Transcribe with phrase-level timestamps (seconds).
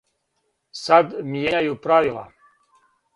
[0.83, 2.25] Сад мијењају правила.